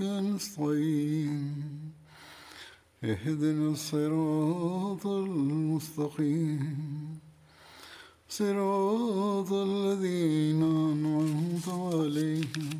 [0.00, 1.92] نستعين
[3.04, 6.64] اهدنا الصراط المستقيم
[8.28, 12.70] صراط الذين أنعمت عليهم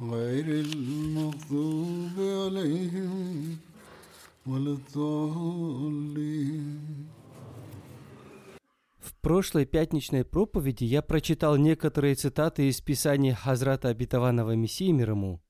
[0.00, 3.56] غير المغضوب عليهم
[4.46, 6.14] ولا الضالين
[9.00, 15.40] В прошлой пятничной проповеди я прочитал некоторые цитаты из Писания Хазрата Обетованного Мессии мир ему,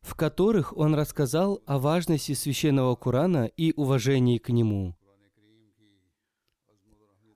[0.00, 4.96] в которых он рассказал о важности священного Корана и уважении к нему.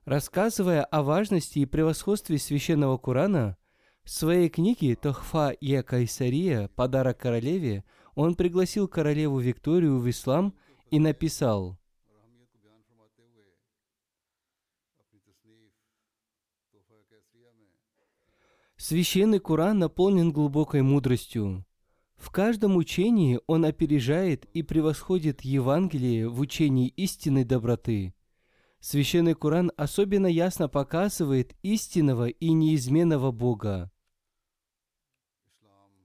[0.05, 3.57] Рассказывая о важности и превосходстве священного Корана,
[4.03, 6.69] в своей книге «Тохфа и Кайсария.
[6.69, 7.83] Подарок королеве»
[8.15, 10.55] он пригласил королеву Викторию в ислам
[10.89, 11.77] и написал–
[18.81, 21.63] Священный Коран наполнен глубокой мудростью.
[22.21, 28.13] В каждом учении он опережает и превосходит Евангелие в учении истинной доброты.
[28.79, 33.91] Священный Коран особенно ясно показывает истинного и неизменного Бога.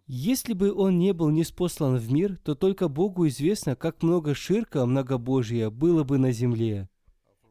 [0.07, 4.87] Если бы он не был неспослан в мир, то только Богу известно, как много ширка
[4.87, 6.89] многобожия было бы на земле.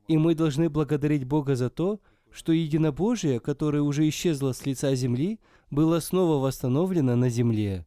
[0.07, 2.01] И мы должны благодарить Бога за то,
[2.31, 7.85] что единобожие, которое уже исчезло с лица земли, было снова восстановлено на земле.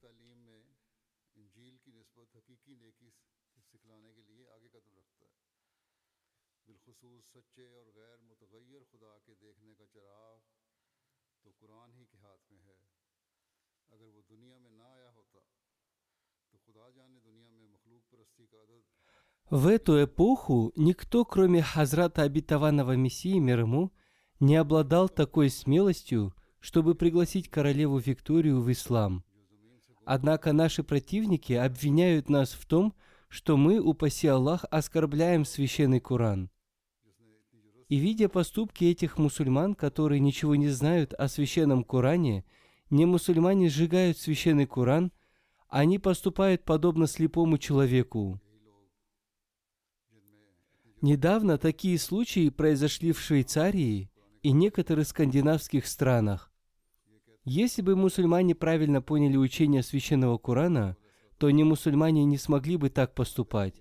[19.50, 23.92] В эту эпоху никто, кроме Хазрата Обетованного Мессии мир ему,
[24.40, 29.24] не обладал такой смелостью, чтобы пригласить королеву Викторию в ислам.
[30.04, 32.94] Однако наши противники обвиняют нас в том,
[33.28, 36.50] что мы, упаси Аллах, оскорбляем священный Коран.
[37.88, 42.44] И видя поступки этих мусульман, которые ничего не знают о священном Коране,
[42.90, 45.10] не мусульмане сжигают священный Коран,
[45.70, 48.38] они поступают подобно слепому человеку.
[51.00, 54.10] Недавно такие случаи произошли в Швейцарии
[54.42, 56.52] и некоторых скандинавских странах.
[57.44, 60.96] Если бы мусульмане правильно поняли учение священного Корана,
[61.38, 63.80] то не мусульмане не смогли бы так поступать.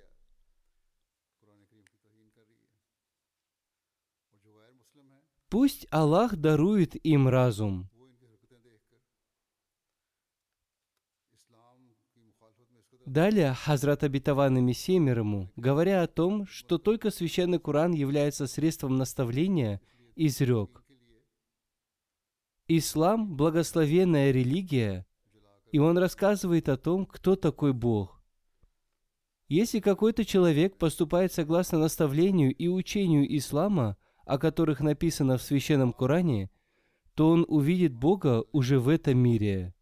[5.49, 7.89] Пусть Аллах дарует им разум.
[13.07, 15.23] Далее Хазрат Абитаван и Мессия мир
[15.55, 19.79] говоря о том, что только священный Коран является средством наставления,
[20.17, 20.83] изрек.
[22.67, 25.05] Ислам– благословенная религия,
[25.71, 28.21] и он рассказывает о том, кто такой Бог.
[29.47, 36.49] Если какой-то человек поступает согласно наставлению и учению ислама, о которых написано в Священном Коране,
[37.15, 39.73] то он увидит Бога уже в этом мире.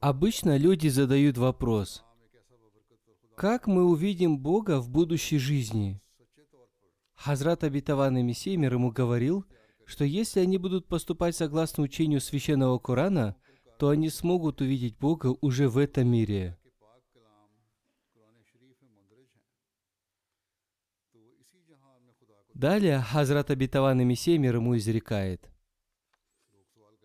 [0.00, 2.04] Обычно люди задают вопрос,
[3.36, 6.00] как мы увидим Бога в будущей жизни?
[7.14, 9.44] Хазрат Абитаван Мессия мир ему говорил,
[9.84, 13.36] что если они будут поступать согласно учению Священного Корана,
[13.78, 16.58] то они смогут увидеть Бога уже в этом мире.
[22.54, 25.50] Далее Хазрат Абитаван Мессия мир ему изрекает.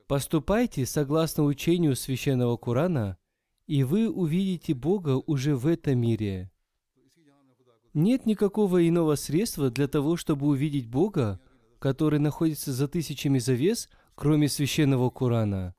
[0.08, 3.18] Поступайте согласно учению Священного Корана,
[3.66, 6.52] и вы увидите Бога уже в этом мире.
[7.94, 11.40] Нет никакого иного средства для того, чтобы увидеть Бога,
[11.80, 15.76] который находится за тысячами завес, кроме Священного Корана.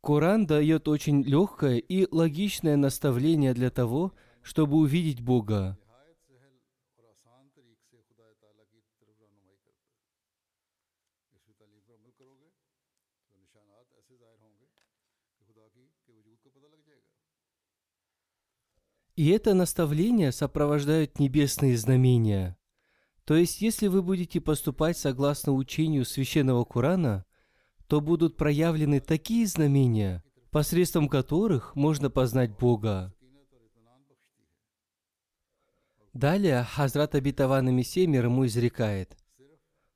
[0.00, 5.76] Коран дает очень легкое и логичное наставление для того, чтобы увидеть Бога.
[19.16, 22.58] И это наставление сопровождают небесные знамения.
[23.24, 27.24] То есть, если вы будете поступать согласно учению священного Корана,
[27.88, 33.14] то будут проявлены такие знамения, посредством которых можно познать Бога.
[36.12, 39.16] Далее Хазрат Абитаван Мессия мир ему изрекает.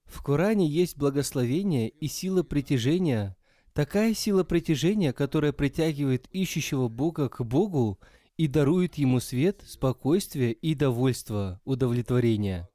[0.04, 3.36] В Коране есть благословение и сила притяжения,
[3.74, 8.00] такая сила притяжения, которая притягивает ищущего Бога к Богу
[8.40, 12.70] и дарует ему свет, спокойствие и довольство, удовлетворение.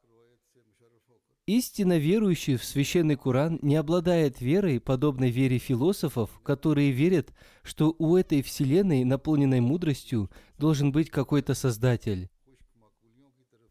[1.47, 7.33] Истинно верующий в священный Куран не обладает верой, подобной вере философов, которые верят,
[7.63, 10.29] что у этой вселенной, наполненной мудростью,
[10.59, 12.29] должен быть какой-то создатель.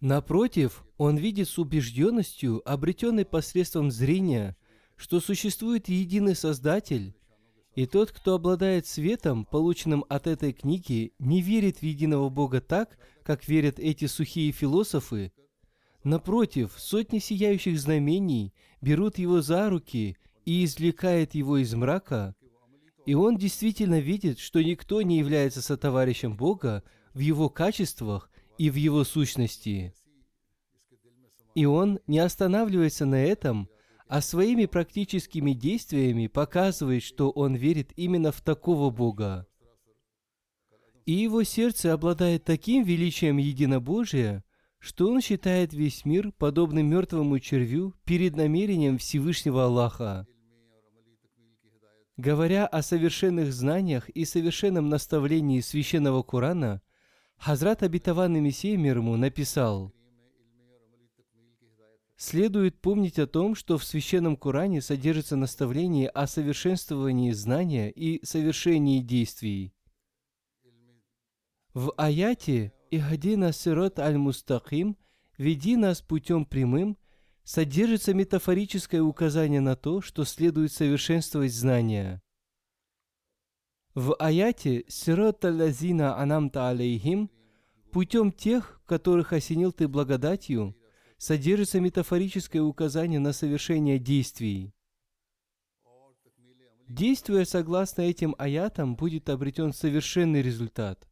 [0.00, 4.56] Напротив, он видит с убежденностью, обретенной посредством зрения,
[4.96, 7.14] что существует единый Создатель,
[7.74, 12.96] и тот, кто обладает светом, полученным от этой книги, не верит в единого Бога так,
[13.24, 15.32] как верят эти сухие философы.
[16.04, 22.36] Напротив, сотни сияющих знамений берут его за руки и извлекают его из мрака,
[23.06, 26.82] и он действительно видит, что никто не является сотоварищем Бога
[27.12, 29.94] в его качествах и в его сущности.
[31.54, 33.68] И он не останавливается на этом,
[34.06, 39.46] а своими практическими действиями показывает, что он верит именно в такого Бога.
[41.06, 44.44] И его сердце обладает таким величием единобожия,
[44.78, 50.26] что он считает весь мир подобным мертвому червю перед намерением Всевышнего Аллаха.
[52.16, 56.80] Говоря о совершенных знаниях и совершенном наставлении священного Корана,
[57.36, 59.92] Хазрат Абитаван Мессия мир ему написал–
[62.16, 69.00] Следует помнить о том, что в Священном Коране содержится наставление о совершенствовании знания и совершении
[69.00, 69.75] действий.
[71.72, 74.96] В аяте «Ихадина сирот аль-мустахим»
[75.38, 76.96] «Веди нас путем прямым»
[77.43, 82.22] содержится метафорическое указание на то, что следует совершенствовать знания.
[83.94, 87.28] В аяте «Сирот аль-лазина анамта алейхим»
[87.90, 90.76] «Путем тех, которых осенил ты благодатью»
[91.24, 94.74] содержится метафорическое указание на совершение действий.
[96.86, 101.08] Действуя согласно этим аятам, будет обретен совершенный результат.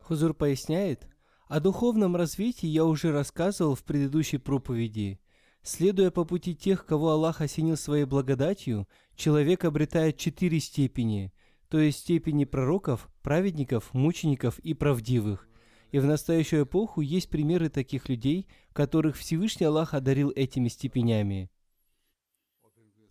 [0.00, 1.08] Хузур поясняет,
[1.48, 5.18] о духовном развитии я уже рассказывал в предыдущей проповеди.
[5.64, 11.32] Следуя по пути тех, кого Аллах осенил своей благодатью, человек обретает четыре степени,
[11.68, 15.48] то есть степени пророков, праведников, мучеников и правдивых.
[15.92, 21.50] И в настоящую эпоху есть примеры таких людей, которых Всевышний Аллах одарил этими степенями.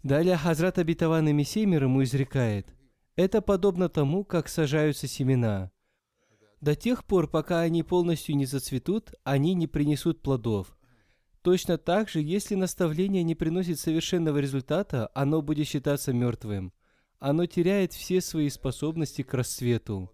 [0.01, 2.73] Далее Хазрат Абитаван и Мессия мир ему изрекает,
[3.15, 5.71] «Это подобно тому, как сажаются семена.
[6.59, 10.75] До тех пор, пока они полностью не зацветут, они не принесут плодов.
[11.43, 16.73] Точно так же, если наставление не приносит совершенного результата, оно будет считаться мертвым.
[17.19, 20.11] Оно теряет все свои способности к расцвету.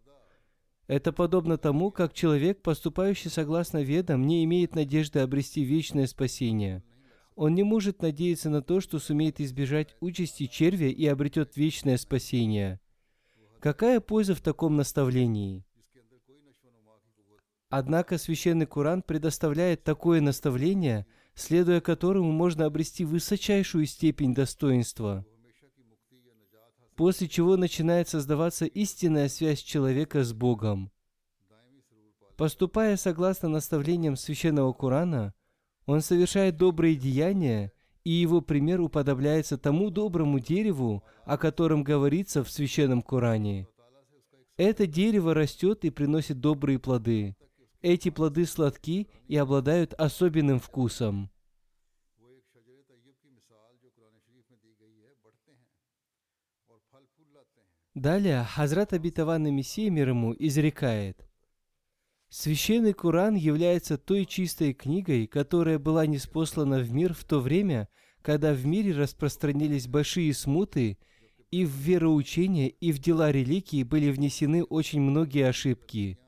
[0.87, 6.81] Это подобно тому, как человек, поступающий согласно ведам, не имеет надежды обрести вечное спасение.
[7.35, 12.79] Он не может надеяться на то, что сумеет избежать участи червя и обретет вечное спасение.
[13.59, 15.65] Какая польза в таком наставлении?
[17.69, 25.25] Однако Священный Куран предоставляет такое наставление, следуя которому можно обрести высочайшую степень достоинства–
[26.97, 30.91] после чего начинает создаваться истинная связь человека с Богом.
[32.35, 35.33] Поступая согласно наставлениям Священного Корана,
[35.85, 37.71] он совершает добрые деяния,
[38.03, 43.67] и его пример уподобляется тому доброму дереву, о котором говорится в Священном Коране.
[44.57, 47.37] Это дерево растет и приносит добрые плоды.
[47.83, 51.29] Эти плоды сладки и обладают особенным вкусом.
[57.97, 61.27] Далее Хазрат Абитаван Мессия мир ему изрекает.
[62.29, 67.89] Священный Куран является той чистой книгой, которая была неспослана в мир в то время,
[68.21, 70.99] когда в мире распространились большие смуты,
[71.49, 76.19] и в вероучение, и в дела религии были внесены очень многие ошибки.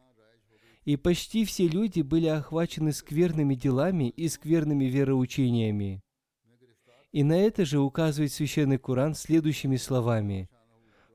[0.85, 6.01] И почти все люди были охвачены скверными делами и скверными вероучениями.
[7.11, 10.49] И на это же указывает Священный Куран следующими словами.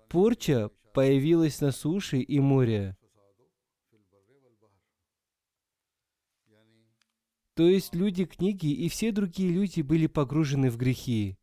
[0.08, 2.96] Порча появилась на суше и море.
[7.54, 11.38] То есть люди книги и все другие люди были погружены в грехи.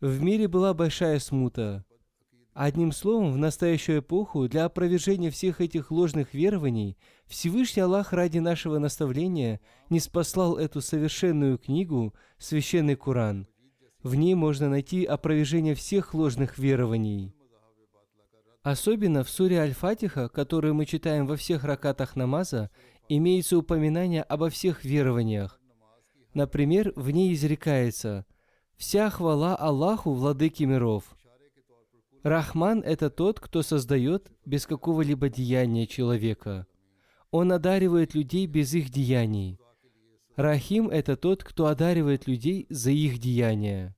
[0.00, 1.84] В мире была большая смута.
[2.52, 8.78] Одним словом, в настоящую эпоху для опровержения всех этих ложных верований Всевышний Аллах ради нашего
[8.78, 9.60] наставления
[9.90, 13.46] не спаслал эту совершенную книгу, священный Куран.
[14.06, 17.34] В ней можно найти опровержение всех ложных верований.
[18.62, 22.70] Особенно в суре Аль-Фатиха, которую мы читаем во всех ракатах намаза,
[23.08, 25.60] имеется упоминание обо всех верованиях.
[26.34, 28.26] Например, в ней изрекается
[28.76, 31.02] «Вся хвала Аллаху, владыке миров».
[32.22, 36.68] Рахман– это тот, кто создает без какого-либо деяния человека.
[37.32, 39.58] Он одаривает людей без их деяний.
[40.36, 43.95] Рахим– это тот, кто одаривает людей за их деяния.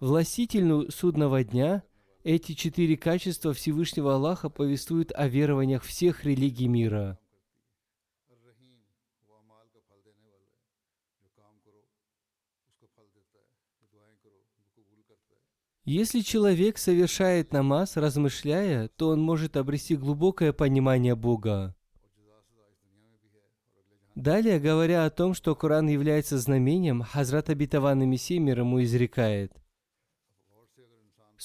[0.00, 1.82] Властитель судного дня–
[2.24, 7.18] эти четыре качества Всевышнего Аллаха повествуют о верованиях всех религий мира.
[15.84, 21.76] Если человек совершает намаз, размышляя, то он может обрести глубокое понимание Бога.
[24.14, 29.52] Далее, говоря о том, что Коран является знамением, Хазрат Абитаван Мессия мир ему изрекает–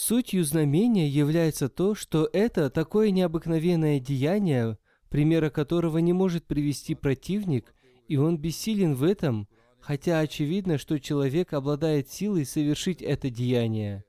[0.01, 4.77] Сутью знамения является то, что это такое необыкновенное деяние,
[5.09, 7.75] примера которого не может привести противник,
[8.07, 9.49] и он бессилен в этом,
[9.81, 14.05] хотя очевидно, что человек обладает силой совершить это деяние.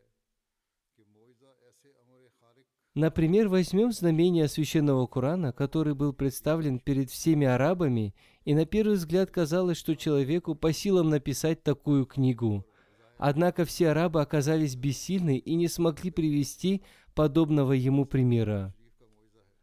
[2.95, 9.33] Например, возьмем знамение священного Корана, который был представлен перед всеми арабами, и на первый взгляд
[9.33, 12.65] казалось, что человеку по силам написать такую книгу.
[13.23, 16.81] Однако все арабы оказались бессильны и не смогли привести
[17.15, 18.75] подобного ему примера.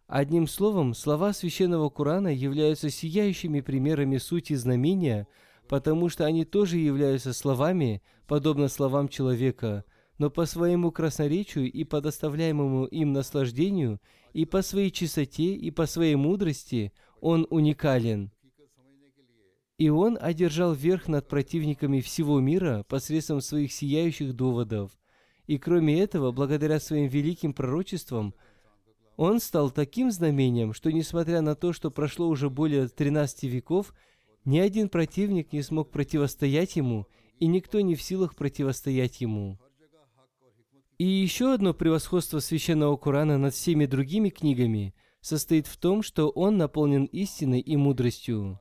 [0.05, 5.27] Одним словом, слова священного Корана являются сияющими примерами сути знамения,
[5.67, 9.85] потому что они тоже являются словами, подобно словам человека,
[10.19, 13.99] но по своему красноречию и по доставляемому им наслаждению,
[14.33, 18.29] и по своей чистоте, и по своей мудрости он уникален–
[19.77, 24.91] и он одержал верх над противниками всего мира посредством своих сияющих доводов.
[25.45, 28.33] И кроме этого, благодаря своим великим пророчествам,
[29.15, 33.93] он стал таким знамением, что несмотря на то, что прошло уже более 13 веков,
[34.45, 37.07] ни один противник не смог противостоять ему,
[37.39, 39.59] и никто не в силах противостоять ему.
[40.97, 46.57] И еще одно превосходство священного Корана над всеми другими книгами состоит в том, что он
[46.57, 48.59] наполнен истиной и мудростью.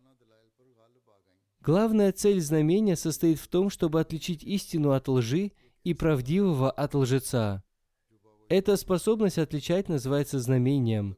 [1.66, 5.50] Главная цель знамения состоит в том, чтобы отличить истину от лжи
[5.82, 7.64] и правдивого от лжеца.
[8.49, 11.16] Эта способность отличать называется знамением,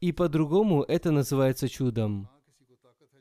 [0.00, 2.28] и по-другому это называется чудом.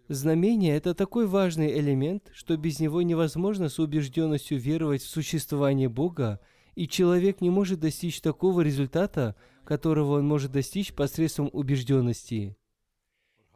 [0.08, 6.40] Знамение– это такой важный элемент, что без него невозможно с убежденностью веровать в существование Бога,
[6.74, 12.58] и человек не может достичь такого результата, которого он может достичь посредством убежденности.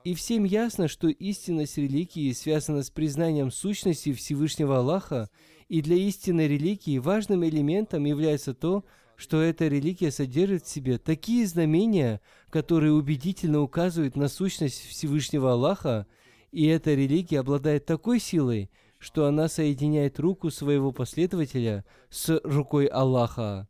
[0.05, 5.29] И всем ясно, что истинность религии связана с признанием сущности Всевышнего Аллаха,
[5.67, 8.85] и для истинной религии важным элементом является то,
[9.17, 16.07] что эта религия содержит в себе такие знамения, которые убедительно указывают на сущность Всевышнего Аллаха,
[16.51, 23.67] и эта религия обладает такой силой, что она соединяет руку своего последователя с рукой Аллаха.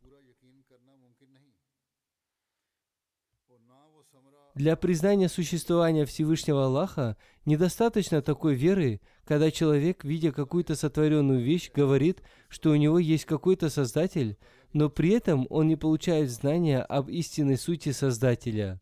[4.60, 12.22] Для признания существования Всевышнего Аллаха недостаточно такой веры, когда человек, видя какую-то сотворенную вещь, говорит,
[12.50, 14.36] что у него есть какой-то Создатель,
[14.74, 18.78] но при этом он не получает знания об истинной сути Создателя.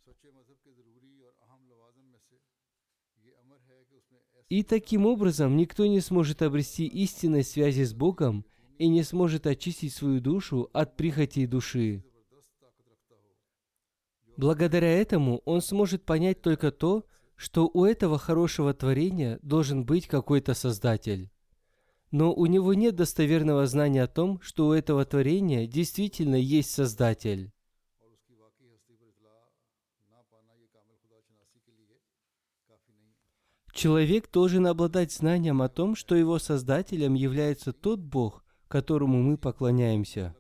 [4.49, 8.45] И таким образом никто не сможет обрести истинной связи с Богом
[8.79, 12.03] и не сможет очистить свою душу от прихотей души.
[14.39, 17.05] Благодаря этому он сможет понять только то,
[17.35, 21.29] что у этого хорошего творения должен быть какой-то создатель.
[22.13, 27.51] Но у него нет достоверного знания о том, что у этого творения действительно есть создатель.
[33.73, 40.38] Человек должен обладать знанием о том, что его создателем является тот Бог, которому мы поклоняемся.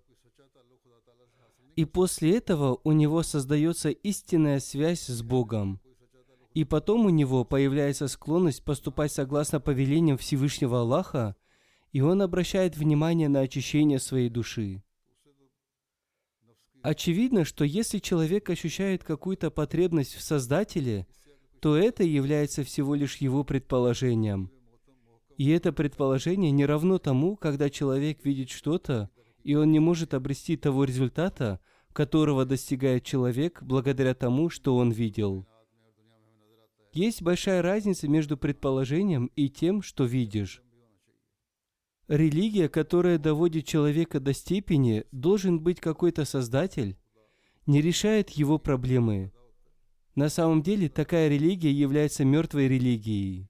[1.79, 5.81] И после этого у него создается истинная связь с Богом.
[6.53, 11.37] И потом у него появляется склонность поступать согласно повелениям Всевышнего Аллаха,
[11.93, 14.83] и он обращает внимание на очищение своей души.
[16.83, 21.07] Очевидно, что если человек ощущает какую-то потребность в Создателе,
[21.61, 24.51] то это является всего лишь его предположением.
[25.37, 29.11] И это предположение не равно тому, когда человек видит что-то,
[29.49, 31.59] и он не может обрести того результата,
[31.95, 35.49] которого достигает человек благодаря тому, что он видел.
[36.93, 40.63] Есть большая разница между предположением и тем, что видишь.
[42.09, 46.99] Религия, которая доводит человека до степени, должен быть какой-то создатель,
[47.65, 49.33] не решает его проблемы.
[50.15, 53.49] На самом деле, такая религия является мертвой религией.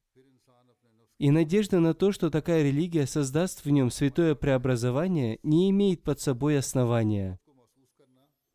[1.19, 6.21] И надежда на то, что такая религия создаст в нем святое преобразование, не имеет под
[6.21, 7.41] собой основания.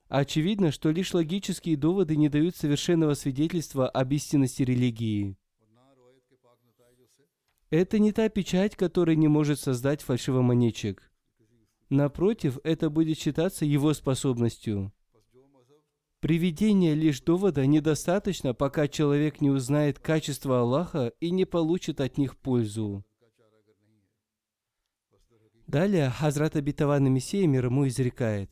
[0.07, 5.35] Очевидно, что лишь логические доводы не дают совершенного свидетельства об истинности религии.
[7.69, 11.11] Это не та печать, которая не может создать фальшивомонетчик.
[11.89, 14.93] Напротив, это будет считаться его способностью.
[16.23, 22.37] Приведение лишь довода недостаточно, пока человек не узнает качество Аллаха и не получит от них
[22.37, 23.03] пользу.
[25.67, 28.49] Далее Хазрат Абитаван Мессия мир ему изрекает.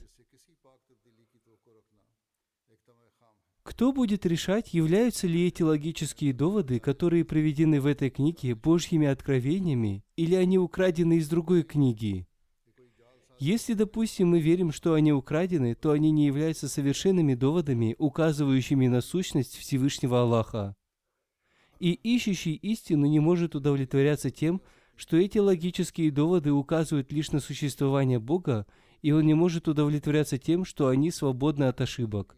[3.64, 10.04] Кто будет решать, являются ли эти логические доводы, которые приведены в этой книге, Божьими откровениями,
[10.18, 12.28] или они украдены из другой книги?
[13.42, 19.02] Если, допустим, мы верим, что они украдены, то они не являются совершенными доводами, указывающими на
[19.02, 20.76] сущность Всевышнего Аллаха.
[21.80, 24.62] И ищущий истину не может удовлетворяться тем,
[24.96, 28.68] что эти логические доводы указывают лишь на существование Бога,
[29.02, 32.38] и он не может удовлетворяться тем, что они свободны от ошибок.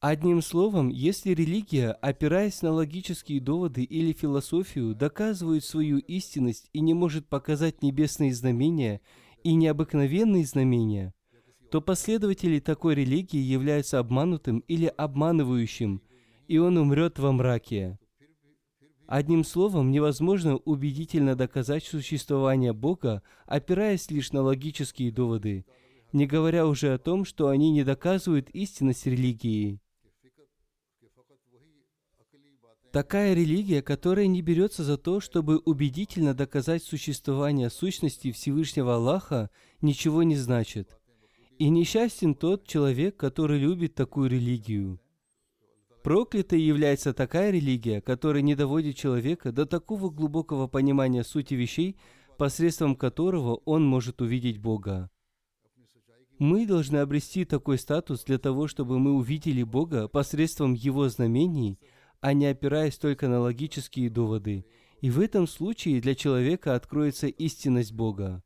[0.00, 6.94] Одним словом, если религия, опираясь на логические доводы или философию, доказывает свою истинность и не
[6.94, 9.02] может показать небесные знамения
[9.42, 11.12] и необыкновенные знамения,
[11.70, 16.02] то последователи такой религии являются обманутым или обманывающим,
[16.48, 17.98] и он умрет во мраке.
[19.06, 25.66] Одним словом, невозможно убедительно доказать существование Бога, опираясь лишь на логические доводы,
[26.12, 29.80] не говоря уже о том, что они не доказывают истинность религии.
[32.92, 39.48] Такая религия, которая не берется за то, чтобы убедительно доказать существование сущности Всевышнего Аллаха,
[39.80, 40.98] ничего не значит.
[41.58, 44.98] И несчастен тот человек, который любит такую религию.
[46.02, 51.96] Проклятой является такая религия, которая не доводит человека до такого глубокого понимания сути вещей,
[52.38, 55.10] посредством которого он может увидеть Бога.
[56.40, 61.78] Мы должны обрести такой статус для того, чтобы мы увидели Бога посредством Его знамений–
[62.20, 64.66] а не опираясь только на логические доводы.
[65.00, 68.42] И в этом случае для человека откроется истинность Бога.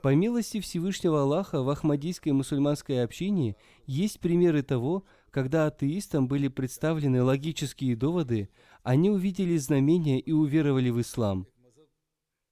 [0.00, 7.22] По милости Всевышнего Аллаха в Ахмадийской мусульманской общине есть примеры того, когда атеистам были представлены
[7.22, 8.50] логические доводы,
[8.82, 11.48] они увидели знамения и уверовали в ислам.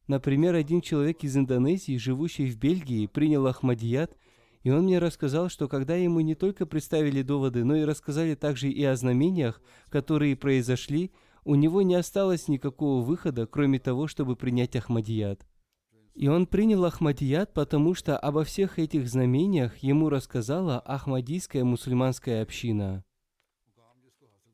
[0.08, 4.16] Например, один человек из Индонезии, живущий в Бельгии, принял Ахмадият
[4.62, 8.70] и он мне рассказал, что когда ему не только представили доводы, но и рассказали также
[8.70, 11.10] и о знамениях, которые произошли,
[11.44, 15.44] у него не осталось никакого выхода, кроме того, чтобы принять Ахмадият.
[16.14, 23.04] И он принял Ахмадият, потому что обо всех этих знамениях ему рассказала Ахмадийская мусульманская община.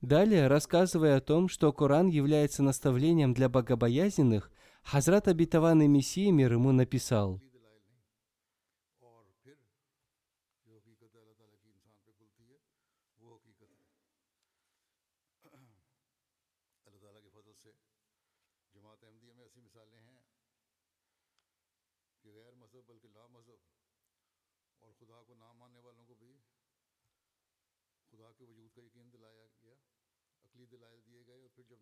[0.00, 4.50] Далее, рассказывая о том, что Коран является наставлением для богобоязненных,
[4.84, 7.42] Хазрат Абитаван и Мессия мир ему написал–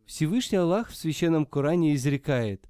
[0.06, 2.68] Всевышний Аллах в Священном Коране изрекает,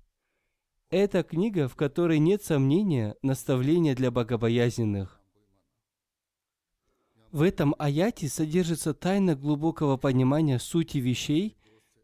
[0.89, 5.21] «Это книга, в которой нет сомнения, наставления для богобоязненных».
[7.33, 11.57] В этом аяте содержится тайна глубокого понимания сути вещей,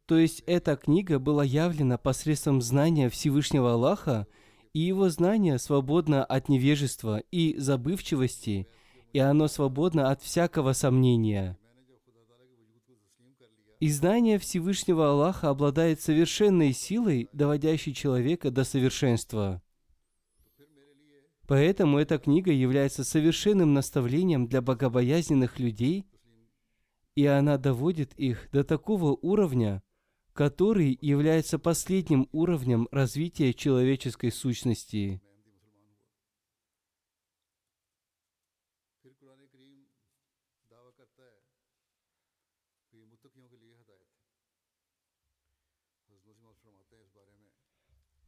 [0.06, 4.26] то есть эта книга была явлена посредством знания Всевышнего Аллаха,
[4.72, 8.66] и его знание свободно от невежества и забывчивости,
[9.12, 11.58] и оно свободно от всякого сомнения–
[13.82, 19.60] И знание Всевышнего Аллаха обладает совершенной силой, доводящей человека до совершенства.
[21.48, 26.06] Поэтому эта книга является совершенным наставлением для богобоязненных людей,
[27.16, 29.82] и она доводит их до такого уровня,
[30.32, 35.20] который является последним уровнем развития человеческой сущности.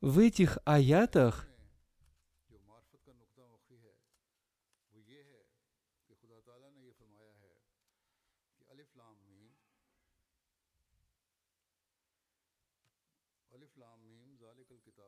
[0.01, 1.49] В этих аятах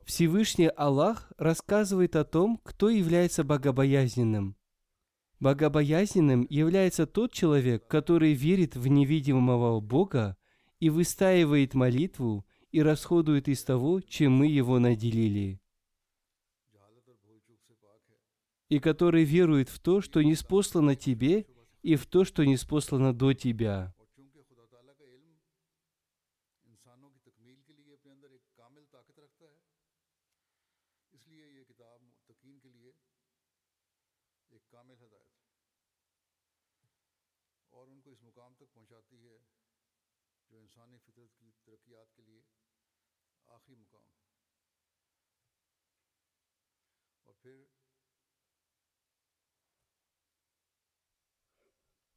[0.07, 4.57] Всевышний Аллах рассказывает о том, кто является богобоязненным.
[5.41, 10.37] Богобоязненным является тот человек, который верит в невидимого Бога
[10.79, 15.61] и выстаивает молитву и расходует из того, чем мы его наделили.
[18.69, 21.47] И который верует в то, что не спослано тебе,
[21.83, 23.95] и в то, что не спослано до тебя.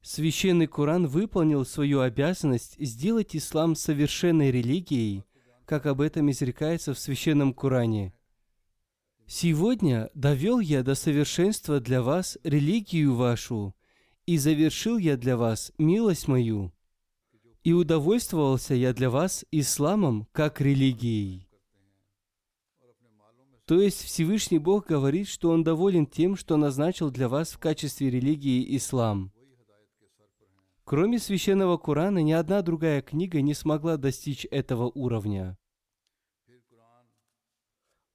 [0.01, 5.23] Священный Коран выполнил свою обязанность сделать ислам совершенной религией,
[5.65, 8.13] как об этом изрекается в Священном Коране.
[9.27, 13.75] «Сегодня довел я до совершенства для вас религию вашу,
[14.25, 16.73] и завершил я для вас милость мою,
[17.63, 21.48] и удовольствовался я для вас исламом как религией».
[23.69, 28.09] То есть Всевышний Бог говорит, что Он доволен тем, что назначил для вас в качестве
[28.09, 29.31] религии ислам.
[30.85, 35.55] Кроме священного Корана, ни одна другая книга не смогла достичь этого уровня.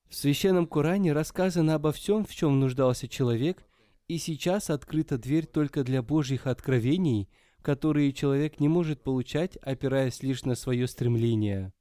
[0.09, 3.65] В священном Коране рассказано обо всем, в чем нуждался человек,
[4.09, 7.29] и сейчас открыта дверь только для Божьих откровений,
[7.63, 11.73] которые человек не может получать, опираясь лишь на свое стремление.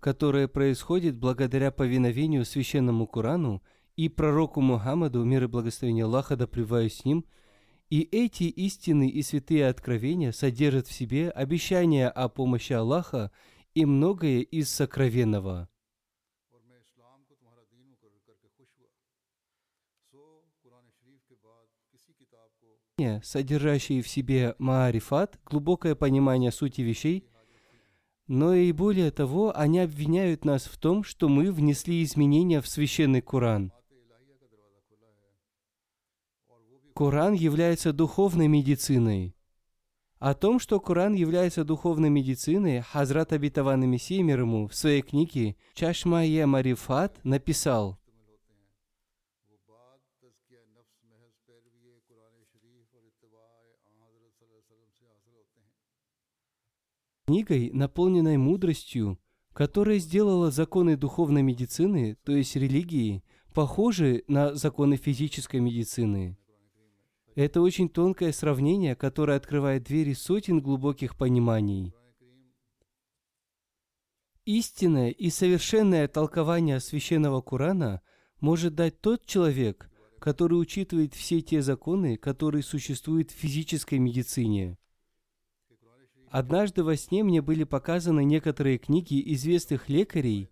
[0.00, 3.62] которое происходит благодаря повиновению священному Корану
[3.96, 7.26] и пророку Мухаммаду, мир и благословение Аллаха, да с ним,
[7.90, 13.30] и эти истины и святые откровения содержат в себе обещания о помощи Аллаха
[13.74, 15.68] и многое из сокровенного.
[23.22, 27.29] содержащие в себе маарифат, глубокое понимание сути вещей,
[28.32, 33.22] но и более того, они обвиняют нас в том, что мы внесли изменения в священный
[33.22, 33.72] Коран.
[36.94, 39.34] Коран является духовной медициной.
[40.20, 45.56] О том, что Коран является духовной медициной, Хазрат Абитаван Мессия мир ему в своей книге
[45.74, 47.98] «Чашма-е Марифат» написал
[57.30, 59.20] книгой, наполненной мудростью,
[59.52, 63.22] которая сделала законы духовной медицины, то есть религии,
[63.54, 66.36] похожи на законы физической медицины.
[67.36, 71.94] Это очень тонкое сравнение, которое открывает двери сотен глубоких пониманий.
[74.44, 78.02] Истинное и совершенное толкование священного Корана
[78.40, 79.88] может дать тот человек,
[80.18, 84.79] который учитывает все те законы, которые существуют в физической медицине.
[86.30, 90.48] Однажды во сне мне были показаны некоторые книги известных лекарей,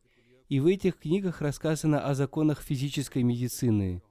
[0.49, 4.03] и в этих книгах рассказано о законах физической медицины.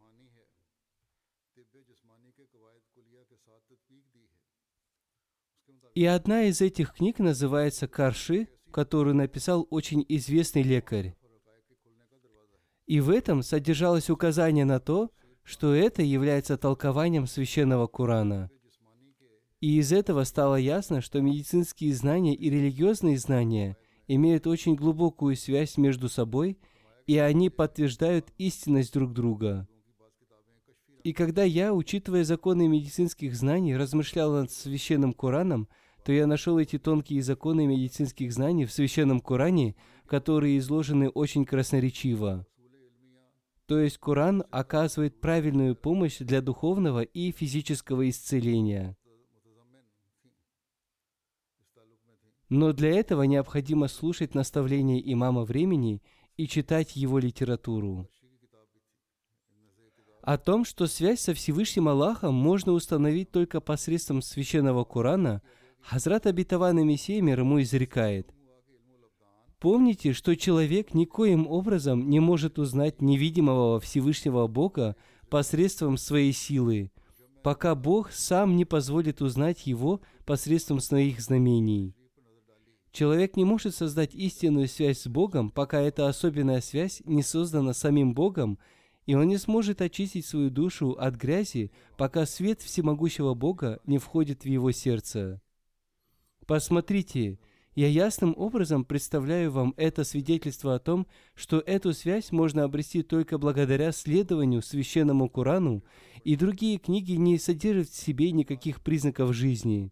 [5.94, 11.18] И одна из этих книг называется «Карши», которую написал очень известный лекарь.
[12.86, 15.12] И в этом содержалось указание на то,
[15.44, 18.50] что это является толкованием священного Курана–
[19.60, 23.76] и из этого стало ясно, что медицинские знания и религиозные знания
[24.08, 26.60] имеют очень глубокую связь между собой,
[27.08, 29.68] и они подтверждают истинность друг друга.
[31.04, 35.70] И когда я, учитывая законы медицинских знаний, размышлял над священным Кораном,
[36.04, 42.46] то я нашел эти тонкие законы медицинских знаний в священном Коране, которые изложены очень красноречиво.
[43.68, 48.97] То есть Коран оказывает правильную помощь для духовного и физического исцеления.
[52.50, 56.02] Но для этого необходимо слушать наставления имама времени
[56.38, 58.10] и читать его литературу.
[60.22, 65.42] О том, что связь со Всевышним Аллахом можно установить только посредством священного Корана,
[65.82, 68.34] Хазрат Абитаван Мессия мир ему изрекает.
[69.60, 74.96] Помните, что человек никоим образом не может узнать невидимого Всевышнего Бога
[75.30, 76.92] посредством своей силы,
[77.42, 81.97] пока Бог сам не позволит узнать его посредством своих знамений.
[82.98, 88.16] Человек не может создать истинную связь с Богом, пока эта особенная связь не создана самим
[88.16, 88.58] Богом,
[89.06, 94.42] и он не сможет очистить свою душу от грязи, пока свет всемогущего Бога не входит
[94.42, 95.40] в его сердце.
[96.48, 97.38] Посмотрите,
[97.76, 101.06] я ясным образом представляю вам это свидетельство о том,
[101.36, 105.84] что эту связь можно обрести только благодаря следованию священному Корану,
[106.24, 109.92] и другие книги не содержат в себе никаких признаков жизни.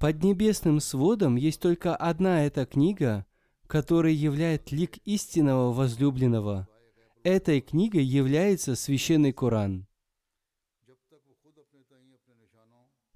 [0.00, 3.26] Под небесным сводом есть только одна эта книга,
[3.66, 6.66] которая является лик истинного возлюбленного.
[7.22, 9.86] Этой книгой является священный Коран.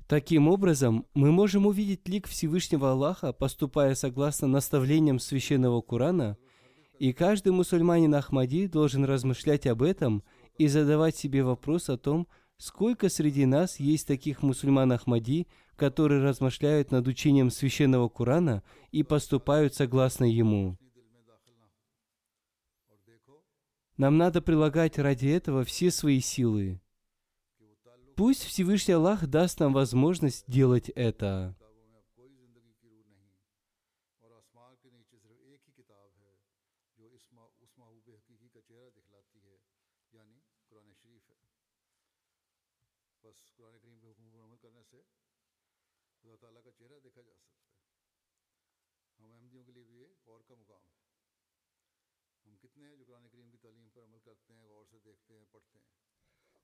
[0.07, 6.37] Таким образом, мы можем увидеть лик Всевышнего Аллаха, поступая согласно наставлениям священного Корана,
[6.99, 10.23] и каждый мусульманин Ахмади должен размышлять об этом
[10.59, 16.91] и задавать себе вопрос о том, сколько среди нас есть таких мусульман Ахмади, которые размышляют
[16.91, 18.63] над учением священного Корана
[18.93, 20.79] и поступают согласно ему.
[23.97, 26.81] Нам надо прилагать ради этого все свои силы.
[28.17, 31.57] Пусть Всевышний Аллах даст нам возможность делать это.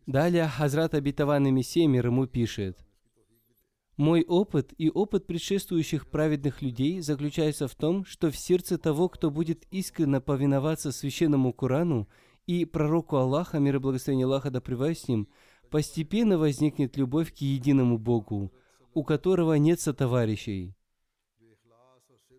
[0.06, 2.84] Далее Хазрат Абитаван Мессия мир ему пишет,
[3.96, 9.30] «Мой опыт и опыт предшествующих праведных людей заключается в том, что в сердце того, кто
[9.30, 12.08] будет искренне повиноваться священному Корану
[12.46, 15.28] и пророку Аллаха, мир и благословение Аллаха да с ним,
[15.70, 18.52] постепенно возникнет любовь к единому Богу,
[18.94, 20.74] у которого нет сотоварищей.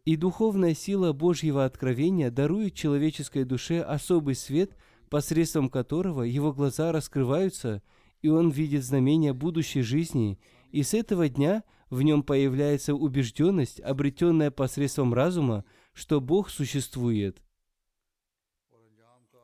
[0.05, 4.75] И духовная сила Божьего откровения дарует человеческой душе особый свет–
[5.11, 7.83] посредством которого его глаза раскрываются,
[8.21, 10.39] и он видит знамения будущей жизни,
[10.71, 17.43] и с этого дня в нем появляется убежденность, обретенная посредством разума, что Бог существует.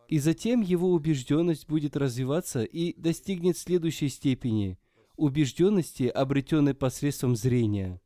[0.08, 4.80] И затем его убежденность будет развиваться и достигнет следующей степени–
[5.18, 8.00] убежденности, обретенной посредством зрения,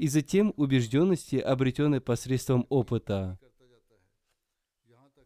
[0.00, 3.38] и затем убежденности, обретенной посредством опыта.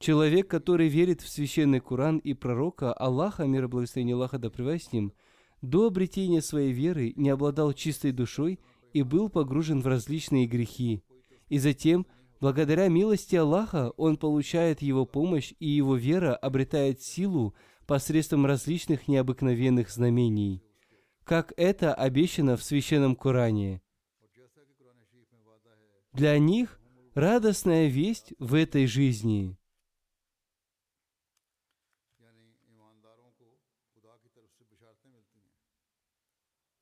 [0.01, 4.93] Человек, который верит в священный Куран и пророка Аллаха, мир и благословение Аллаха да с
[4.93, 5.13] ним,
[5.63, 8.59] до обретения своей веры не обладал чистой душой
[8.93, 11.05] и был погружен в различные грехи.
[11.49, 12.05] И затем,
[12.41, 17.55] благодаря милости Аллаха, он получает его помощь, и его вера обретает силу
[17.87, 20.65] посредством различных необыкновенных знамений,
[21.23, 23.84] как это обещано в священном Коране.
[26.15, 26.81] Для них
[27.15, 29.59] радостная весть в этой жизни–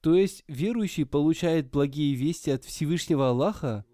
[0.03, 3.85] То есть верующий получает благие вести от Всевышнего Аллаха,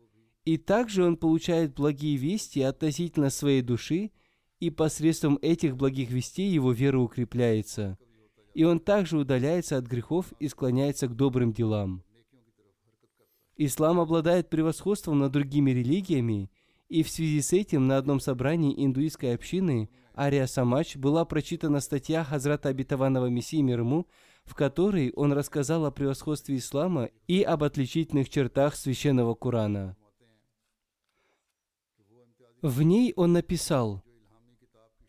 [0.47, 4.11] и также он получает благие вести относительно своей души,
[4.59, 7.99] и посредством этих благих вестей его вера укрепляется.
[8.55, 12.03] И он также удаляется от грехов и склоняется к добрым делам.
[13.61, 16.51] Ислам обладает превосходством над другими религиями,
[16.89, 22.23] и в связи с этим на одном собрании индуистской общины Ария Самач была прочитана статья
[22.23, 24.07] Хазрата Обетованного Мессии мир ему,
[24.45, 29.97] в которой он рассказал о превосходстве ислама и об отличительных чертах священного Корана.
[32.63, 34.03] В ней он написал,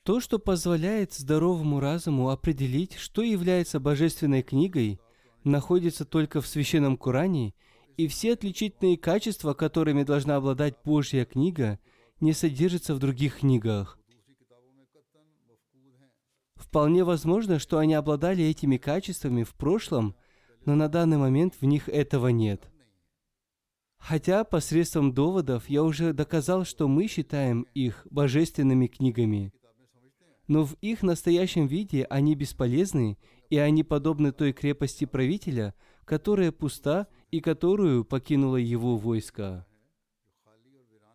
[0.03, 4.99] то, что позволяет здоровому разуму определить, что является божественной книгой,
[5.43, 7.53] находится только в священном Коране,
[7.99, 11.79] и все отличительные качества, которыми должна обладать Божья книга,
[12.21, 13.99] не содержатся в других книгах.
[16.55, 20.15] Вполне возможно, что они обладали этими качествами в прошлом,
[20.63, 22.71] но на данный момент в них этого нет.
[23.97, 29.51] Хотя посредством доводов я уже доказал, что мы считаем их божественными книгами.
[30.47, 33.17] но в их настоящем виде они бесполезны,
[33.49, 39.65] и они подобны той крепости правителя, которая пуста и которую покинуло его войско.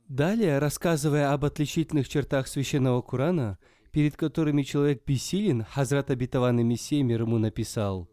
[0.08, 3.58] Далее, рассказывая об отличительных чертах священного Корана,
[3.90, 8.08] перед которыми человек бессилен, Хазрат Абитаван Мессия мир ему написал.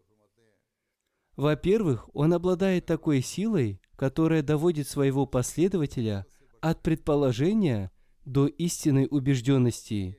[1.36, 6.26] Во-первых, он обладает такой силой, которая доводит своего последователя
[6.60, 7.90] от предположения
[8.24, 10.18] до истинной убежденности.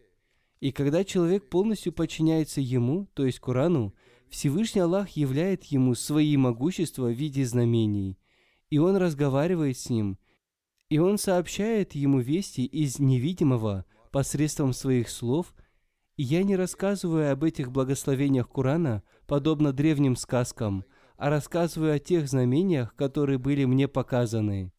[0.59, 3.93] И когда человек полностью подчиняется ему, то есть Корану,
[4.33, 8.17] Всевышний Аллах являет ему свои могущества в виде знамений,
[8.71, 10.17] и он разговаривает с ним,
[10.89, 15.53] и он сообщает ему вести из невидимого посредством своих слов,
[16.17, 20.83] и я не рассказываю об этих благословениях Корана, подобно древним сказкам,
[21.15, 24.73] а рассказываю о тех знамениях, которые были мне показаны.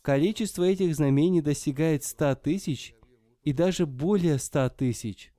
[0.00, 2.94] Количество этих знамений достигает ста тысяч
[3.42, 5.33] и даже более ста тысяч.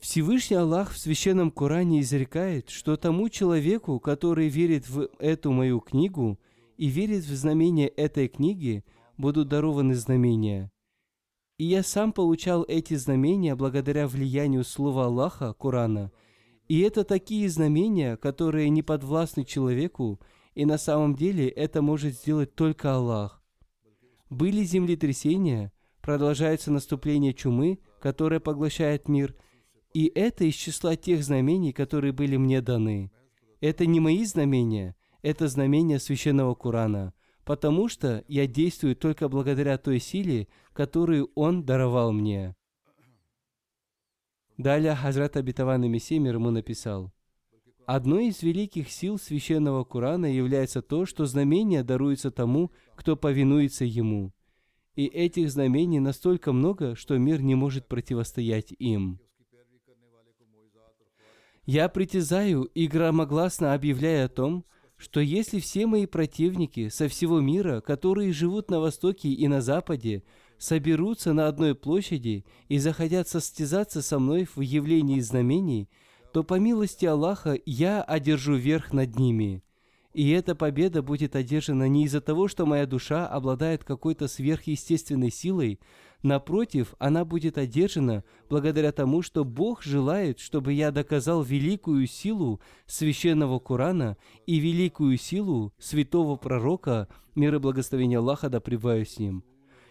[0.00, 6.38] Всевышний Аллах в Священном Коране изрекает, что тому человеку, который верит в эту мою книгу
[6.76, 8.84] и верит в знамения этой книги,
[9.16, 10.70] будут дарованы знамения.
[11.58, 16.12] И я сам получал эти знамения благодаря влиянию Слова Аллаха, Корана.
[16.68, 20.20] И это такие знамения, которые не подвластны человеку,
[20.54, 23.42] и на самом деле это может сделать только Аллах.
[24.28, 29.34] Были землетрясения, продолжается наступление чумы, которая поглощает мир–
[29.96, 33.10] и это из числа тех знамений, которые были мне даны.
[33.62, 37.14] Это не мои знамения, это знамения священного Корана,
[37.46, 42.54] потому что я действую только благодаря той силе, которую Он даровал мне.
[44.58, 47.10] Далее Хазрат Абитаван Мессия ему написал,
[47.86, 54.34] Одной из великих сил священного Корана является то, что знамения даруются тому, кто повинуется ему.
[54.94, 59.20] И этих знамений настолько много, что мир не может противостоять им.
[61.66, 64.64] Я притязаю и громогласно объявляю о том,
[64.96, 70.22] что если все мои противники со всего мира, которые живут на Востоке и на Западе,
[70.58, 75.90] соберутся на одной площади и захотят состязаться со мной в явлении знамений,
[76.32, 79.62] то по милости Аллаха я одержу верх над ними.
[80.14, 85.78] И эта победа будет одержана не из-за того, что моя душа обладает какой-то сверхъестественной силой,
[86.22, 93.58] Напротив, она будет одержана благодаря тому, что Бог желает, чтобы я доказал великую силу священного
[93.58, 99.44] Корана и великую силу святого пророка, мир и благословение Аллаха да с ним.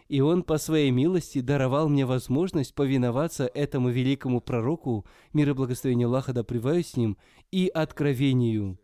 [0.07, 6.07] И Он по своей милости даровал мне возможность повиноваться этому великому пророку, мир и благословение
[6.07, 7.17] Аллаха да с ним,
[7.51, 8.79] и откровению,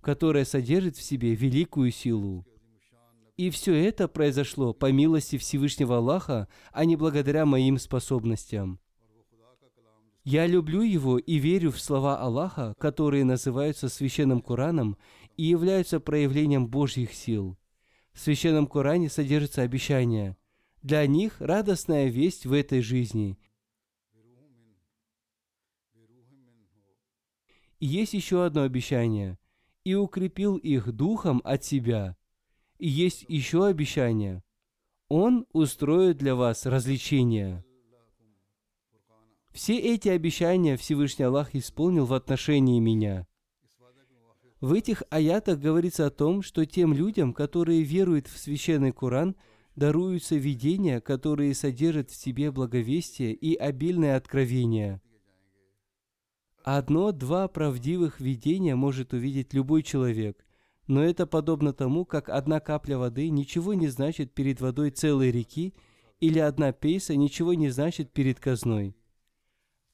[0.00, 2.44] которое содержит в себе великую силу.
[3.36, 8.78] И все это произошло по милости Всевышнего Аллаха, а не благодаря моим способностям.
[10.22, 14.96] Я люблю его и верю в слова Аллаха, которые называются Священным Кораном
[15.36, 17.58] и являются проявлением Божьих сил.
[18.12, 20.36] В Священном Коране содержится обещание.
[20.82, 23.36] Для них радостная весть в этой жизни.
[27.80, 29.38] И есть еще одно обещание.
[29.82, 32.16] «И укрепил их духом от себя».
[32.78, 34.42] И есть еще обещание.
[35.08, 37.64] Он устроит для вас развлечения.
[39.52, 43.26] Все эти обещания Всевышний Аллах исполнил в отношении меня.
[44.60, 49.36] В этих аятах говорится о том, что тем людям, которые веруют в священный Коран,
[49.76, 55.00] даруются видения, которые содержат в себе благовестие и обильное откровение.
[56.64, 60.46] Одно-два правдивых видения может увидеть любой человек,
[60.86, 65.74] но это подобно тому, как одна капля воды ничего не значит перед водой целой реки,
[66.20, 68.96] или одна пейса ничего не значит перед казной.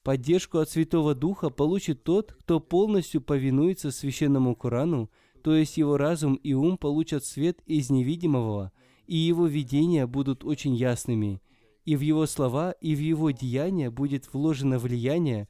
[0.03, 5.09] Поддержку от Святого Духа получит тот, кто полностью повинуется священному Корану,
[5.43, 8.71] то есть его разум и ум получат свет из невидимого,
[9.07, 11.41] и его видения будут очень ясными,
[11.85, 15.47] и в его слова, и в его деяния будет вложено влияние,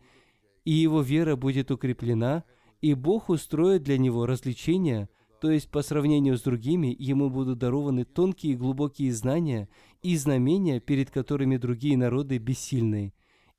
[0.66, 2.44] и его вера будет укреплена,
[2.82, 5.10] и Бог устроит для него развлечения–
[5.42, 9.70] то есть по сравнению с другими ему будут дарованы тонкие и глубокие знания
[10.04, 13.12] и знамения, перед которыми другие народы бессильны.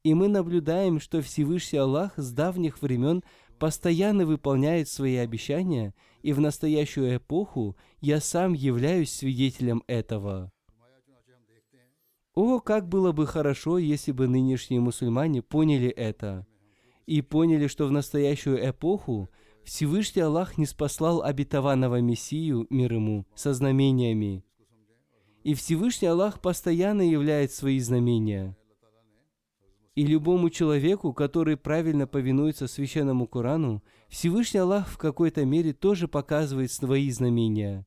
[0.04, 3.24] И мы наблюдаем, что Всевышний Аллах с давних времен
[3.58, 10.52] постоянно выполняет свои обещания, и в настоящую эпоху я сам являюсь свидетелем этого.
[12.34, 16.46] О, как было бы хорошо, если бы нынешние мусульмане поняли это,
[17.06, 19.30] и поняли, что в настоящую эпоху–
[19.64, 24.44] Всевышний Аллах не спаслал обетованного Мессию, мир ему, со знамениями.
[25.44, 28.56] И Всевышний Аллах постоянно являет свои знамения.
[29.94, 36.72] И любому человеку, который правильно повинуется священному Корану, Всевышний Аллах в какой-то мере тоже показывает
[36.72, 37.86] свои знамения.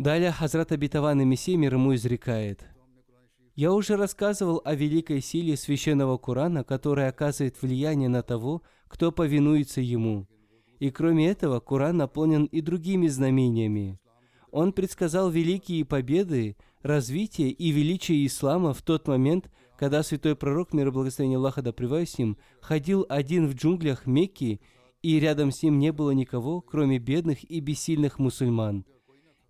[0.00, 2.64] Далее Хазрат Абитаван Мессия мир ему изрекает.
[3.54, 9.82] Я уже рассказывал о великой силе священного Корана, которая оказывает влияние на того, кто повинуется
[9.82, 10.26] ему.
[10.78, 14.00] И кроме этого, Коран наполнен и другими знамениями.
[14.50, 20.88] Он предсказал великие победы, развитие и величие ислама в тот момент, когда святой пророк, мир
[20.88, 24.62] и благословение Аллаха да с ним, ходил один в джунглях Мекки,
[25.02, 28.86] и рядом с ним не было никого, кроме бедных и бессильных мусульман–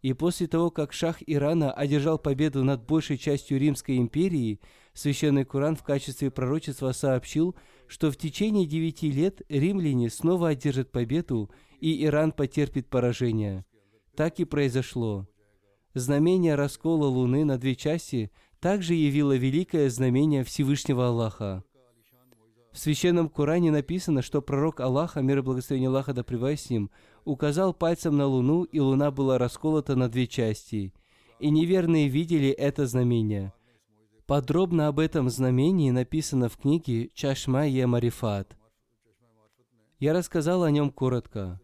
[0.03, 4.61] и после того, как шах Ирана одержал победу над большей частью Римской империи,
[4.95, 7.55] Священный Коран в качестве пророчества сообщил,
[7.87, 13.65] что в течение девяти лет римляне снова одержат победу, и Иран потерпит поражение.
[14.17, 15.29] Так и произошло.
[15.95, 18.31] Знамение раскола Луны на две части
[18.61, 21.65] также явило великое знамение Всевышнего Аллаха.
[22.81, 26.91] В Священном Коране написано, что пророк Аллаха, мир и благословение Аллаха да с ним,
[27.27, 30.95] указал пальцем на луну, и луна была расколота на две части.
[31.41, 33.53] И неверные видели это знамение.
[34.25, 38.57] Подробно об этом знамении написано в книге «Чашма е Марифат».
[39.99, 41.61] Я рассказал о нем коротко.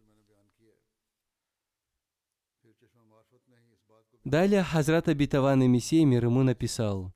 [4.22, 7.14] Далее Хазрат Абитаван и Мессия мир ему написал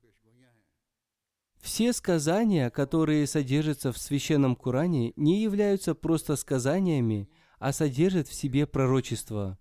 [1.61, 8.65] все сказания, которые содержатся в Священном Коране, не являются просто сказаниями, а содержат в себе
[8.65, 9.59] пророчество.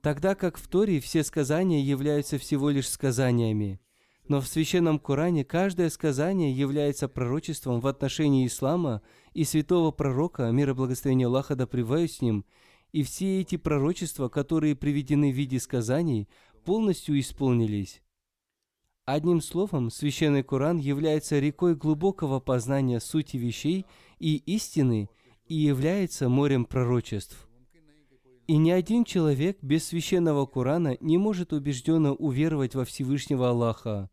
[0.00, 3.80] Тогда как в Торе все сказания являются всего лишь сказаниями.
[4.28, 9.02] Но в Священном Коране каждое сказание является пророчеством в отношении ислама
[9.34, 12.44] и святого пророка, мир и благословение Аллаха да с ним,
[12.92, 16.28] и все эти пророчества, которые приведены в виде сказаний,
[16.64, 18.00] полностью исполнились.
[19.06, 23.86] Одним словом, Священный Коран является рекой глубокого познания сути вещей
[24.18, 25.08] и истины
[25.46, 27.48] и является морем пророчеств.
[28.48, 34.10] И ни один человек без Священного Корана не может убежденно уверовать во Всевышнего Аллаха.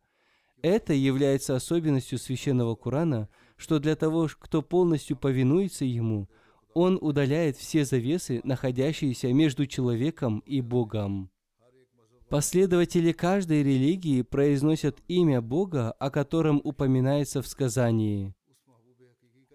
[0.61, 6.29] Это является особенностью Священного Корана, что для того, кто полностью повинуется ему,
[6.75, 11.32] он удаляет все завесы, находящиеся между человеком и Богом.
[12.29, 18.33] Последователи каждой религии произносят имя Бога, о котором упоминается в сказании.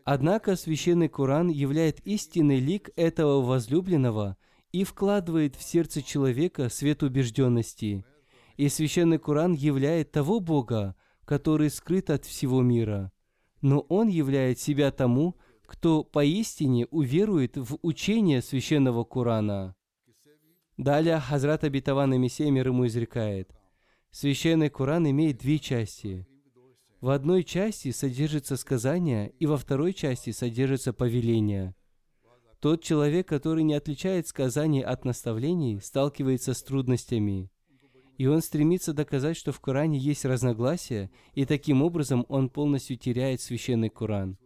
[0.04, 4.38] Однако Священный Коран являет истинный лик этого возлюбленного
[4.72, 8.04] и вкладывает в сердце человека свет убежденности.
[8.56, 10.94] И Священный Коран являет того Бога,
[11.24, 13.12] который скрыт от всего мира.
[13.60, 19.76] Но Он являет себя тому, кто поистине уверует в учение Священного Корана.
[20.78, 23.50] Далее Хазрат Абитаван и Мессия мир ему изрекает.
[24.12, 26.24] Священный Коран имеет две части.
[27.00, 31.74] В одной части содержится сказание, и во второй части содержится повеление.
[32.60, 37.50] Тот человек, который не отличает сказаний от наставлений, сталкивается с трудностями.
[38.16, 43.40] И он стремится доказать, что в Коране есть разногласия, и таким образом он полностью теряет
[43.40, 44.38] священный Коран.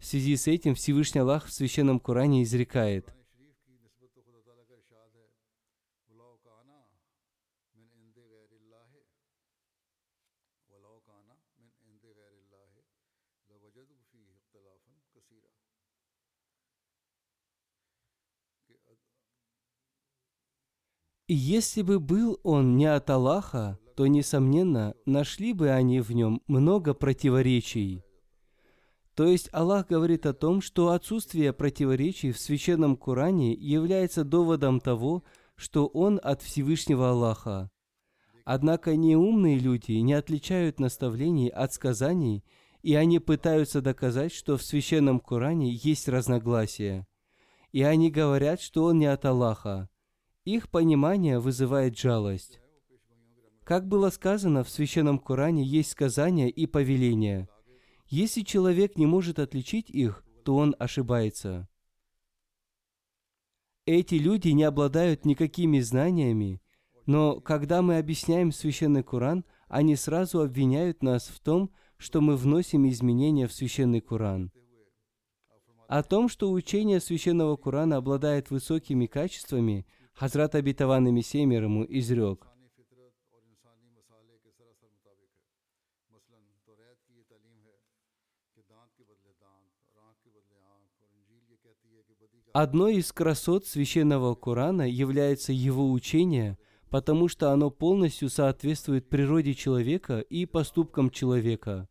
[0.00, 3.14] В связи с этим Всевышний Аллах в священном Коране изрекает–
[21.30, 26.42] И если бы был он не от Аллаха, то, несомненно, нашли бы они в нем
[26.48, 28.02] много противоречий.
[29.14, 35.22] То есть Аллах говорит о том, что отсутствие противоречий в Священном Коране является доводом того,
[35.60, 37.70] что он от Всевышнего Аллаха.
[38.46, 42.42] Однако неумные люди не отличают наставлений от сказаний,
[42.82, 47.06] и они пытаются доказать, что в Священном Коране есть разногласия.
[47.72, 49.90] И они говорят, что он не от Аллаха.
[50.44, 52.58] Их понимание вызывает жалость.
[53.62, 57.50] Как было сказано, в Священном Коране есть сказания и повеления.
[58.06, 61.68] Если человек не может отличить их, то он ошибается.
[63.86, 66.60] Эти люди не обладают никакими знаниями,
[67.06, 72.88] но когда мы объясняем Священный Коран, они сразу обвиняют нас в том, что мы вносим
[72.88, 74.52] изменения в Священный Коран.
[75.88, 79.86] О том, что учение Священного Корана обладает высокими качествами–
[80.20, 82.46] Хазрат Абитаван Мессия мир ему изрек.
[92.52, 100.18] Одной из красот священного Корана является его учение, потому что оно полностью соответствует природе человека
[100.18, 101.88] и поступкам человека.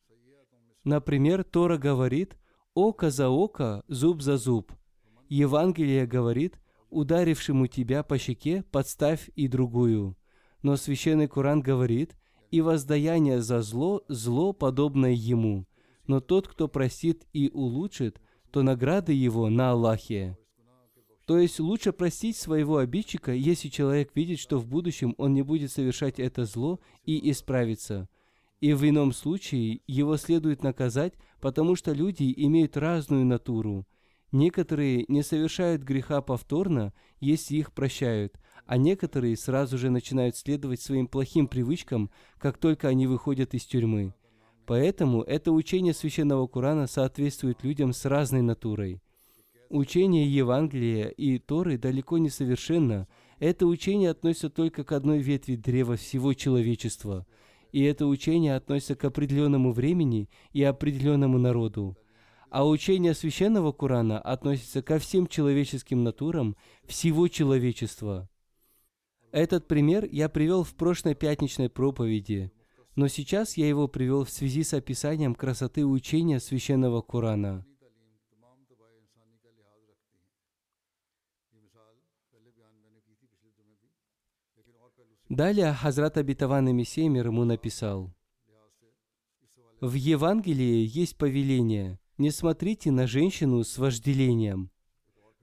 [0.84, 2.38] Например, Тора говорит
[2.74, 4.74] «око за око, зуб за зуб».
[5.30, 10.18] Евангелие говорит «ударившему тебя по щеке, подставь и другую».
[10.62, 12.18] Но священный Коран говорит
[12.52, 15.68] «и воздаяние за зло, зло, подобное ему».
[16.06, 18.20] Но тот, кто простит и улучшит,
[18.52, 20.36] то награды его на Аллахе.
[21.30, 25.72] То есть лучше простить своего обидчика, если человек видит, что в будущем он не будет
[25.72, 28.10] совершать это зло и исправиться.
[28.62, 33.86] И в ином случае его следует наказать, потому что люди имеют разную натуру.
[34.32, 38.34] Некоторые не совершают греха повторно, если их прощают,
[38.66, 42.10] а некоторые сразу же начинают следовать своим плохим привычкам,
[42.40, 44.16] как только они выходят из тюрьмы.
[44.66, 49.00] Поэтому это учение священного Корана соответствует людям с разной натурой.
[49.70, 53.08] Учение Евангелия и Торы далеко не совершенно.
[53.38, 57.28] Это учение относится только к одной ветви древа всего человечества.
[57.72, 61.96] И это учение относится к определенному времени и определенному народу.
[62.50, 66.56] А учение священного Корана относится ко всем человеческим натурам
[66.86, 68.28] всего человечества.
[69.32, 72.52] Этот пример я привел в прошлой пятничной проповеди,
[72.96, 77.68] но сейчас я его привел в связи с описанием красоты учения священного Корана–
[85.30, 88.12] Далее Хазрат Абитаван и Мессия мир ему написал,
[89.80, 94.72] «В Евангелии есть повеление «Не смотрите на женщину с вожделением»,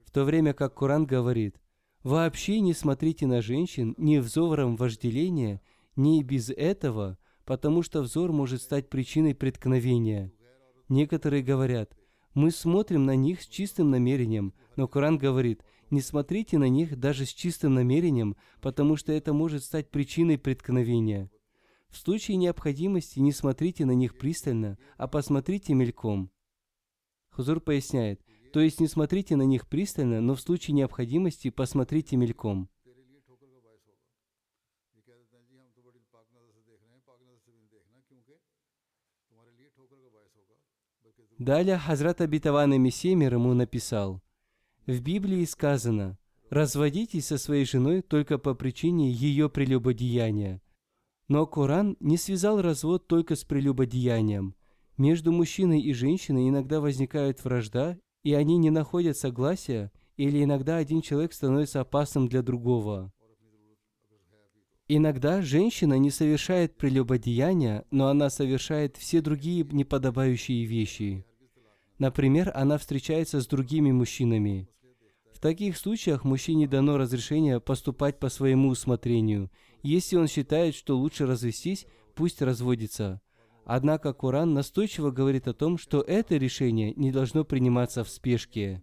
[0.03, 1.61] в то время как Коран говорит
[2.03, 5.61] «Вообще не смотрите на женщин ни взором вожделения,
[5.95, 10.33] ни без этого, потому что взор может стать причиной преткновения».
[10.89, 11.97] Некоторые говорят
[12.33, 17.25] «Мы смотрим на них с чистым намерением», но Коран говорит– не смотрите на них даже
[17.25, 21.29] с чистым намерением, потому что это может стать причиной преткновения.
[21.89, 26.31] В случае необходимости не смотрите на них пристально, а посмотрите мельком.
[27.29, 28.21] Хузур поясняет,
[28.51, 32.69] то есть не смотрите на них пристально, но в случае необходимости посмотрите мельком.
[41.39, 44.21] Далее Хазрат Абитаван Мессия мир ему написал–
[44.87, 46.17] в Библии сказано
[46.49, 50.61] «Разводитесь со своей женой только по причине ее прелюбодеяния».
[51.27, 54.55] Но Коран не связал развод только с прелюбодеянием.
[54.97, 61.01] Между мужчиной и женщиной иногда возникает вражда, и они не находят согласия, или иногда один
[61.01, 63.11] человек становится опасным для другого.
[64.87, 71.25] Иногда женщина не совершает прелюбодеяния, но она совершает все другие неподобающие вещи.
[71.99, 74.69] Например, она встречается с другими мужчинами.
[75.37, 79.51] В таких случаях мужчине дано разрешение поступать по своему усмотрению.
[79.83, 81.85] Если он считает, что лучше развестись,
[82.15, 83.21] пусть разводится.
[83.63, 88.81] Однако Коран настойчиво говорит о том, что это решение не должно приниматься в спешке.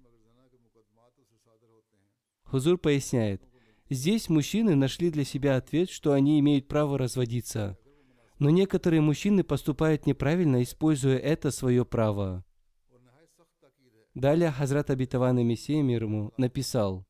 [2.44, 3.42] Хузур поясняет,
[3.90, 7.76] здесь мужчины нашли для себя ответ, что они имеют право разводиться.
[8.38, 12.44] Но некоторые мужчины поступают неправильно, используя это свое право.
[14.14, 17.04] Далее Хазрат Абитаван Мессия мир ему написал,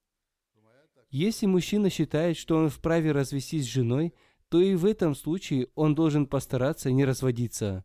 [1.11, 4.15] «Если мужчина считает, что он вправе развестись с женой,
[4.49, 7.85] то и в этом случае он должен постараться не разводиться».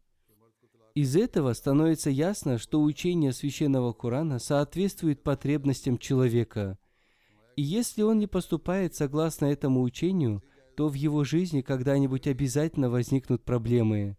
[0.95, 6.77] Из этого становится ясно, что учение священного Корана соответствует потребностям человека.
[7.55, 10.43] И если он не поступает согласно этому учению,
[10.75, 14.17] то в его жизни когда-нибудь обязательно возникнут проблемы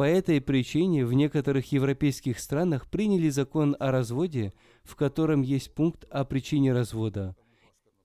[0.00, 6.06] По этой причине в некоторых европейских странах приняли закон о разводе, в котором есть пункт
[6.08, 7.36] о причине развода.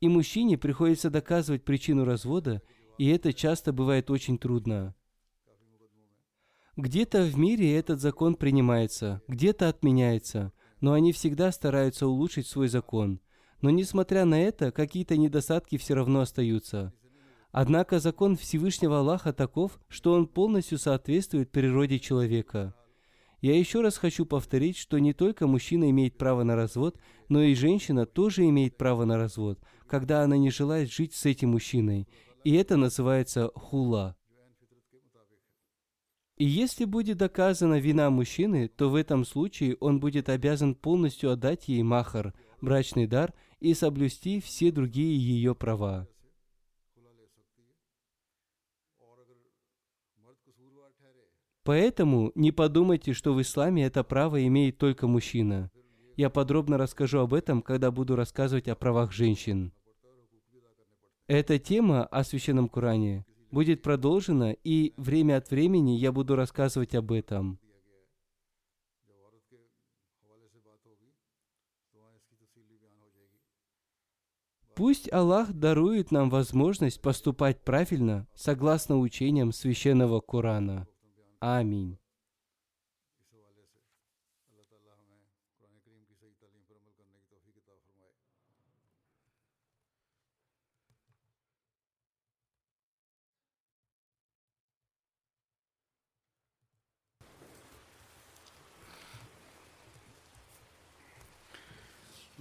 [0.01, 2.61] И мужчине приходится доказывать причину развода,
[2.97, 4.93] и это часто бывает очень трудно.
[6.75, 13.21] Где-то в мире этот закон принимается, где-то отменяется, но они всегда стараются улучшить свой закон.
[13.61, 16.93] Но несмотря на это, какие-то недостатки все равно остаются–
[17.58, 22.76] Однако закон Всевышнего Аллаха таков, что он полностью соответствует природе человека.
[23.39, 26.99] Я еще раз хочу повторить, что не только мужчина имеет право на развод,
[27.30, 31.51] но и женщина тоже имеет право на развод, когда она не желает жить с этим
[31.51, 32.10] мужчиной.
[32.43, 34.18] И это называется хула.
[36.36, 41.70] И если будет доказана вина мужчины, то в этом случае он будет обязан полностью отдать
[41.70, 46.10] ей махар, брачный дар, и соблюсти все другие ее права.
[51.66, 55.72] Поэтому не подумайте, что в исламе это право имеет только мужчина.
[56.16, 59.74] Я подробно расскажу об этом, когда буду рассказывать о правах женщин.
[61.26, 67.11] Эта тема о Священном Коране будет продолжена, и время от времени я буду рассказывать об
[67.11, 67.59] этом.
[74.76, 80.86] Пусть Аллах дарует нам возможность поступать правильно, согласно учениям Священного Корана.
[81.45, 81.97] آمين.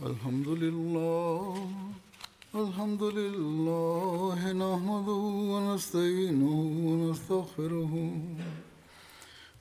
[0.02, 1.68] الحمد لله
[2.54, 6.54] الحمد لله نحمده ونستعينه
[6.88, 7.92] ونستغفره